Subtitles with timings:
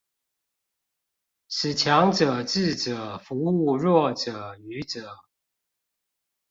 [1.47, 5.15] 使強者智者服務弱者愚者